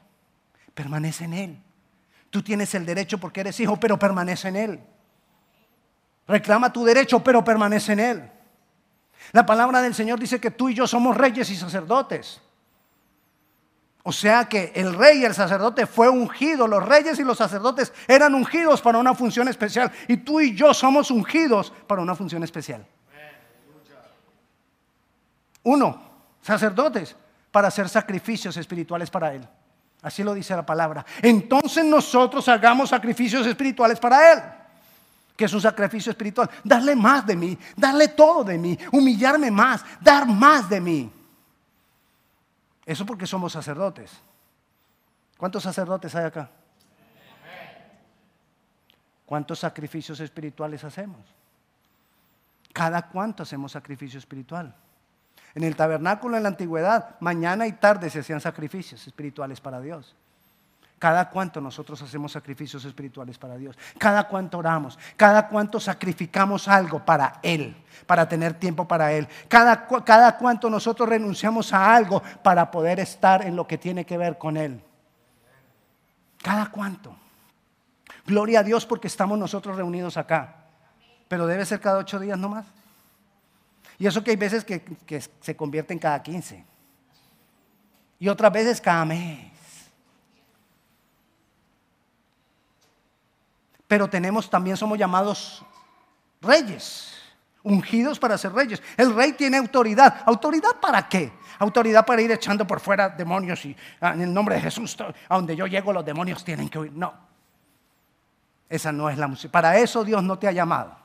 [0.75, 1.63] Permanece en Él.
[2.31, 4.81] Tú tienes el derecho porque eres hijo, pero permanece en Él.
[6.27, 8.31] Reclama tu derecho, pero permanece en Él.
[9.33, 12.41] La palabra del Señor dice que tú y yo somos reyes y sacerdotes.
[14.07, 16.69] O sea que el rey y el sacerdote fue ungido.
[16.69, 19.91] Los reyes y los sacerdotes eran ungidos para una función especial.
[20.09, 22.87] Y tú y yo somos ungidos para una función especial.
[25.63, 26.03] Uno,
[26.43, 27.17] sacerdotes,
[27.51, 29.49] para hacer sacrificios espirituales para Él.
[30.03, 31.07] Así lo dice la palabra.
[31.23, 34.43] Entonces nosotros hagamos sacrificios espirituales para Él.
[35.37, 36.49] Que es un sacrificio espiritual.
[36.63, 41.13] Darle más de mí, darle todo de mí, humillarme más, dar más de mí.
[42.87, 44.13] Eso porque somos sacerdotes.
[45.37, 46.51] ¿Cuántos sacerdotes hay acá?
[49.27, 51.21] ¿Cuántos sacrificios espirituales hacemos?
[52.73, 54.75] ¿Cada cuánto hacemos sacrificio espiritual?
[55.55, 60.15] En el tabernáculo en la antigüedad, mañana y tarde se hacían sacrificios espirituales para Dios.
[60.99, 63.77] Cada cuánto nosotros hacemos sacrificios espirituales para Dios.
[63.99, 64.99] Cada cuánto oramos.
[65.17, 67.77] Cada cuánto sacrificamos algo para Él,
[68.07, 69.29] para tener tiempo para Él.
[69.49, 70.39] Cada, cada
[70.71, 74.83] nosotros renunciamos a algo para poder estar en lo que tiene que ver con Él.
[76.43, 77.17] Cada cuánto.
[78.27, 80.57] Gloria a Dios porque estamos nosotros reunidos acá.
[81.29, 82.67] Pero debe ser cada ocho días nomás.
[83.99, 86.65] Y eso que hay veces que, se convierten cada 15.
[88.19, 89.54] Y otras veces cada mes.
[93.87, 95.65] Pero tenemos, también somos llamados
[96.41, 97.13] reyes,
[97.63, 98.83] ungidos para ser reyes.
[98.97, 100.23] El rey tiene autoridad.
[100.27, 101.33] ¿Autoridad para qué?
[101.59, 105.35] Autoridad para ir echando por fuera demonios y ah, en el nombre de Jesús, a
[105.35, 106.93] donde yo llego los demonios tienen que huir.
[106.93, 107.13] No.
[108.69, 109.53] Esa no es la música.
[109.53, 111.05] Para eso Dios no te ha llamado.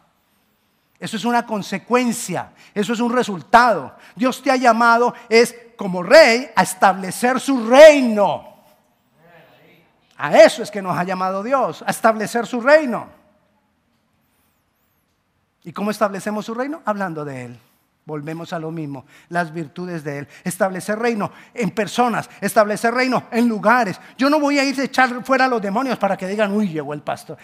[0.99, 3.95] Eso es una consecuencia, eso es un resultado.
[4.15, 8.58] Dios te ha llamado es como rey a establecer su reino.
[10.19, 13.07] A eso es que nos ha llamado Dios, a establecer su reino.
[15.63, 16.81] ¿Y cómo establecemos su reino?
[16.83, 17.59] Hablando de Él.
[18.03, 20.27] Volvemos a lo mismo, las virtudes de Él.
[20.43, 23.97] Establecer reino en personas, establecer reino en lugares.
[24.17, 26.67] Yo no voy a ir a echar fuera a los demonios para que digan, uy,
[26.67, 27.37] llegó el pastor.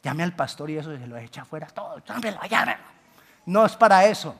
[0.00, 1.98] Llame al pastor y eso se lo echa fuera todo.
[2.06, 2.78] Llámelo, llámelo.
[3.46, 4.36] No es para eso.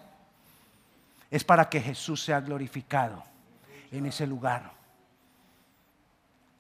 [1.29, 3.24] Es para que Jesús sea glorificado
[3.90, 4.76] en ese lugar.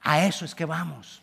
[0.08, 1.20] A eso es que vamos.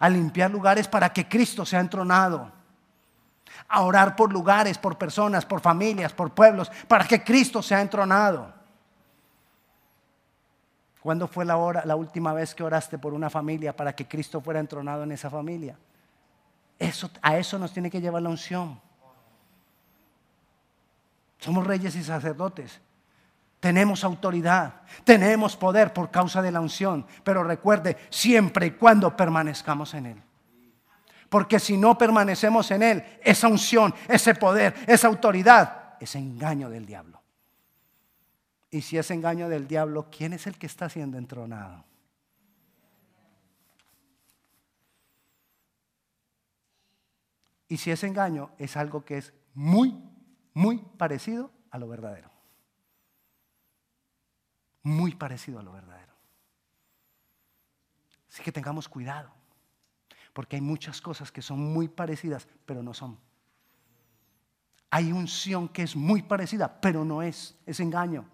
[0.00, 2.50] A limpiar lugares para que Cristo sea entronado.
[3.68, 8.52] A orar por lugares, por personas, por familias, por pueblos, para que Cristo sea entronado.
[11.00, 14.40] ¿Cuándo fue la, hora, la última vez que oraste por una familia para que Cristo
[14.40, 15.76] fuera entronado en esa familia?
[16.76, 18.80] Eso, a eso nos tiene que llevar la unción.
[21.38, 22.80] Somos reyes y sacerdotes.
[23.60, 29.94] Tenemos autoridad, tenemos poder por causa de la unción, pero recuerde, siempre y cuando permanezcamos
[29.94, 30.22] en Él.
[31.28, 36.86] Porque si no permanecemos en Él, esa unción, ese poder, esa autoridad, es engaño del
[36.86, 37.20] diablo.
[38.70, 41.84] Y si es engaño del diablo, ¿quién es el que está siendo entronado?
[47.68, 49.98] Y si es engaño, es algo que es muy,
[50.54, 52.37] muy parecido a lo verdadero.
[54.88, 56.14] Muy parecido a lo verdadero.
[58.32, 59.30] Así que tengamos cuidado,
[60.32, 63.18] porque hay muchas cosas que son muy parecidas, pero no son.
[64.88, 68.24] Hay unción que es muy parecida, pero no es, es engaño.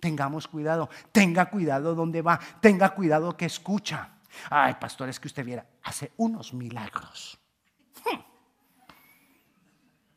[0.00, 4.14] Tengamos cuidado, tenga cuidado donde va, tenga cuidado que escucha.
[4.48, 7.38] Ay, pastor, es que usted viera, hace unos milagros.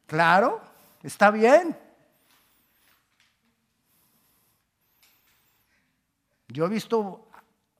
[0.07, 0.61] Claro,
[1.03, 1.84] está bien.
[6.55, 7.27] Yo he visto,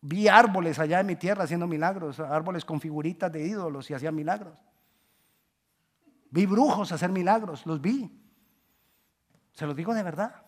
[0.02, 4.14] vi árboles allá en mi tierra haciendo milagros, árboles con figuritas de ídolos y hacían
[4.14, 4.60] milagros.
[6.30, 8.12] Vi brujos hacer milagros, los vi.
[9.54, 10.44] Se lo digo de verdad.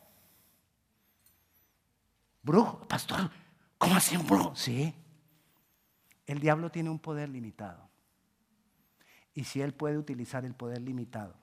[2.44, 3.32] Brujo, pastor,
[3.78, 4.54] ¿cómo así un brujo?
[4.54, 4.94] Sí.
[6.26, 7.88] El diablo tiene un poder limitado.
[9.34, 11.34] Y si él puede utilizar el poder limitado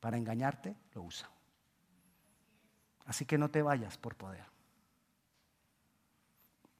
[0.00, 1.30] para engañarte, lo usa.
[3.04, 4.55] Así que no te vayas por poder.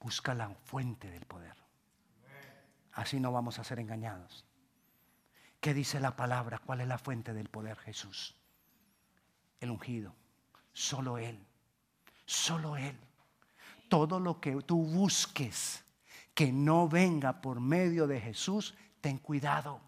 [0.07, 1.57] Busca la fuente del poder.
[2.93, 4.45] Así no vamos a ser engañados.
[5.59, 6.61] ¿Qué dice la palabra?
[6.65, 7.77] ¿Cuál es la fuente del poder?
[7.79, 8.37] Jesús.
[9.59, 10.15] El ungido.
[10.73, 11.45] Solo Él.
[12.25, 12.97] Solo Él.
[13.89, 15.85] Todo lo que tú busques
[16.35, 19.81] que no venga por medio de Jesús, ten cuidado.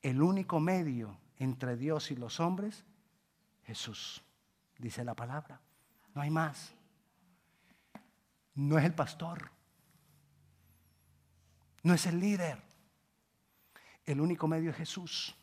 [0.00, 2.82] El único medio entre Dios y los hombres,
[3.64, 4.22] Jesús,
[4.78, 5.60] dice la palabra.
[6.14, 6.74] No hay más.
[8.54, 9.50] No es el pastor.
[11.82, 12.62] No es el líder.
[14.06, 15.34] El único medio es Jesús.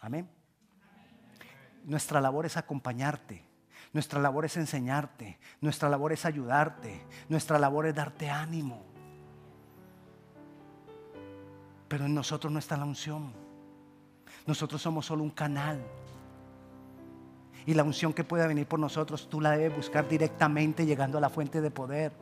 [0.00, 0.28] Amén.
[1.84, 3.44] Nuestra labor es acompañarte.
[3.92, 5.38] Nuestra labor es enseñarte.
[5.60, 7.04] Nuestra labor es ayudarte.
[7.28, 8.84] Nuestra labor es darte ánimo.
[11.88, 13.32] Pero en nosotros no está la unción.
[14.46, 15.82] Nosotros somos solo un canal.
[17.68, 21.20] Y la unción que pueda venir por nosotros, tú la debes buscar directamente llegando a
[21.20, 22.12] la fuente de poder.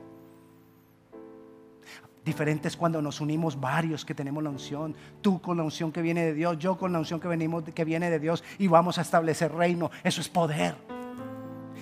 [2.24, 4.96] Diferente es cuando nos unimos varios que tenemos la unción.
[5.22, 7.84] Tú con la unción que viene de Dios, yo con la unción que, venimos, que
[7.84, 9.92] viene de Dios y vamos a establecer reino.
[10.02, 10.74] Eso es poder.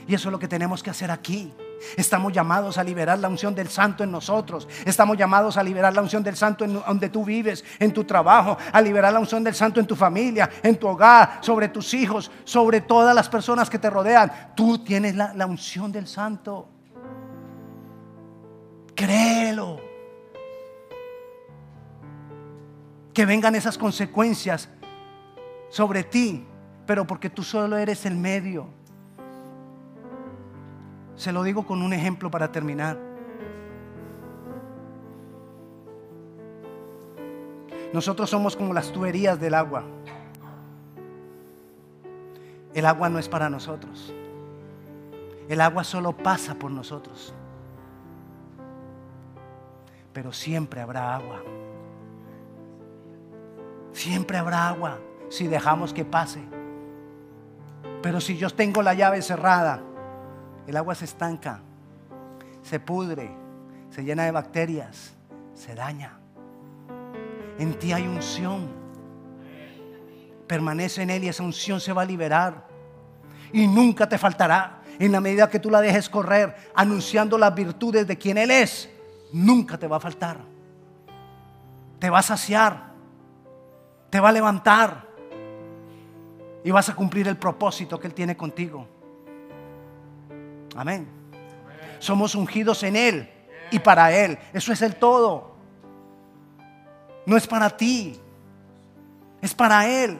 [0.06, 1.50] Y eso es lo que tenemos que hacer aquí.
[1.96, 4.68] Estamos llamados a liberar la unción del santo en nosotros.
[4.84, 8.56] Estamos llamados a liberar la unción del santo en donde tú vives, en tu trabajo,
[8.72, 12.30] a liberar la unción del santo en tu familia, en tu hogar, sobre tus hijos,
[12.44, 14.52] sobre todas las personas que te rodean.
[14.54, 16.68] Tú tienes la, la unción del santo.
[18.94, 19.94] Créelo.
[23.14, 24.68] que vengan esas consecuencias
[25.70, 26.44] sobre ti,
[26.84, 28.66] pero porque tú solo eres el medio.
[31.16, 32.98] Se lo digo con un ejemplo para terminar.
[37.92, 39.84] Nosotros somos como las tuberías del agua.
[42.74, 44.12] El agua no es para nosotros.
[45.48, 47.32] El agua solo pasa por nosotros.
[50.12, 51.42] Pero siempre habrá agua.
[53.92, 54.98] Siempre habrá agua
[55.28, 56.42] si dejamos que pase.
[58.02, 59.80] Pero si yo tengo la llave cerrada,
[60.66, 61.60] el agua se estanca,
[62.62, 63.30] se pudre,
[63.90, 65.14] se llena de bacterias,
[65.54, 66.18] se daña.
[67.58, 68.68] En ti hay unción.
[70.46, 72.66] Permanece en Él y esa unción se va a liberar.
[73.52, 74.82] Y nunca te faltará.
[74.98, 78.88] En la medida que tú la dejes correr, anunciando las virtudes de quien Él es,
[79.32, 80.38] nunca te va a faltar.
[81.98, 82.94] Te va a saciar
[84.14, 85.08] te va a levantar
[86.62, 88.86] y vas a cumplir el propósito que Él tiene contigo.
[90.76, 91.06] Amén.
[91.98, 93.30] Somos ungidos en Él
[93.70, 94.38] y para Él.
[94.52, 95.54] Eso es el todo.
[97.26, 98.20] No es para ti,
[99.40, 100.18] es para Él.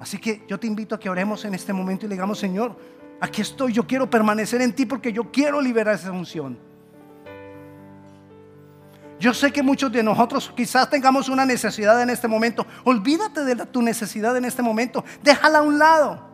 [0.00, 2.76] Así que yo te invito a que oremos en este momento y le digamos, Señor,
[3.20, 6.58] aquí estoy, yo quiero permanecer en ti porque yo quiero liberar esa unción.
[9.18, 12.66] Yo sé que muchos de nosotros quizás tengamos una necesidad en este momento.
[12.84, 15.04] Olvídate de tu necesidad en este momento.
[15.22, 16.33] Déjala a un lado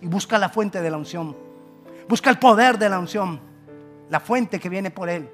[0.00, 1.36] y busca la fuente de la unción.
[2.08, 3.40] Busca el poder de la unción.
[4.08, 5.30] La fuente que viene por él.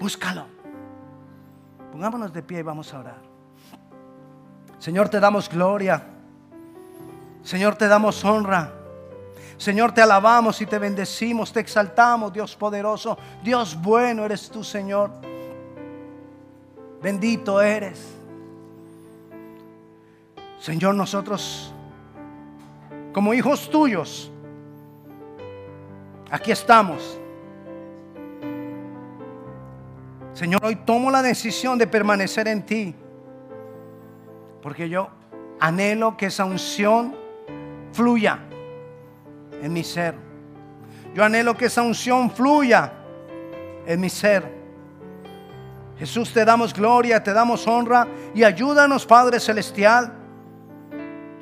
[0.00, 0.46] Búscalo.
[1.92, 3.18] Pongámonos de pie y vamos a orar.
[4.78, 6.02] Señor, te damos gloria.
[7.42, 8.72] Señor, te damos honra.
[9.56, 13.18] Señor, te alabamos y te bendecimos, te exaltamos, Dios poderoso.
[13.42, 15.10] Dios bueno eres tú, Señor.
[17.02, 18.16] Bendito eres.
[20.58, 21.74] Señor, nosotros,
[23.12, 24.30] como hijos tuyos,
[26.30, 27.20] aquí estamos.
[30.32, 32.94] Señor, hoy tomo la decisión de permanecer en ti.
[34.62, 35.10] Porque yo
[35.58, 37.14] anhelo que esa unción
[37.92, 38.38] fluya
[39.62, 40.14] en mi ser.
[41.14, 42.92] Yo anhelo que esa unción fluya
[43.86, 44.60] en mi ser.
[45.98, 50.19] Jesús, te damos gloria, te damos honra y ayúdanos, Padre Celestial,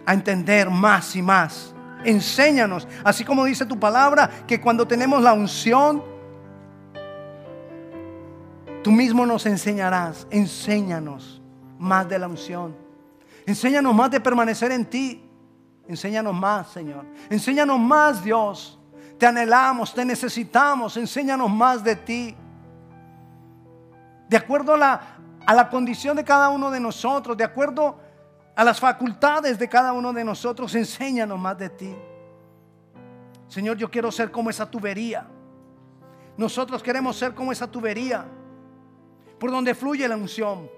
[0.09, 1.75] a entender más y más.
[2.03, 6.03] Enséñanos, así como dice tu palabra, que cuando tenemos la unción,
[8.83, 10.27] tú mismo nos enseñarás.
[10.31, 11.43] Enséñanos
[11.79, 12.75] más de la unción.
[13.45, 15.23] Enséñanos más de permanecer en ti.
[15.87, 17.05] Enséñanos más, Señor.
[17.29, 18.79] Enséñanos más, Dios.
[19.19, 20.97] Te anhelamos, te necesitamos.
[20.97, 22.35] Enséñanos más de ti
[24.27, 25.01] de acuerdo a la,
[25.45, 28.08] a la condición de cada uno de nosotros, de acuerdo
[28.59, 31.95] a las facultades de cada uno de nosotros, enséñanos más de ti.
[33.47, 35.29] Señor, yo quiero ser como esa tubería.
[36.37, 38.27] Nosotros queremos ser como esa tubería
[39.39, 40.69] por donde fluye la unción.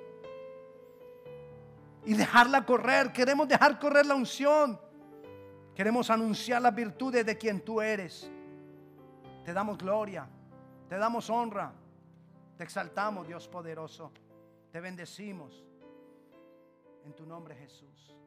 [2.05, 3.13] Y dejarla correr.
[3.13, 4.79] Queremos dejar correr la unción.
[5.75, 8.31] Queremos anunciar las virtudes de quien tú eres.
[9.43, 10.29] Te damos gloria.
[10.87, 11.73] Te damos honra.
[12.59, 14.13] Te exaltamos, Dios poderoso.
[14.71, 15.65] Te bendecimos.
[17.11, 18.20] En tu nombre, Jesús.